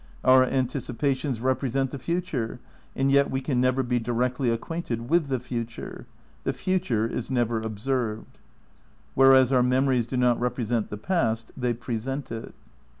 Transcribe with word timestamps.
Our 0.33 0.43
anticipations 0.43 1.41
represent 1.41 1.91
the 1.91 1.99
future, 1.99 2.59
and 2.95 3.11
yet 3.11 3.29
we 3.29 3.39
can 3.39 3.61
never 3.61 3.83
be 3.83 3.99
directly 3.99 4.49
acquainted 4.49 5.11
with 5.11 5.27
the 5.27 5.39
future.... 5.39 6.07
The 6.43 6.53
future 6.53 7.05
is 7.05 7.29
never 7.29 7.59
observed."" 7.61 8.39
Whereas 9.13 9.53
our 9.53 9.61
memories 9.61 10.07
do 10.07 10.17
not 10.17 10.39
represent 10.39 10.89
the 10.89 10.97
past, 10.97 11.51
they 11.55 11.75
present 11.75 12.31
it. 12.31 12.55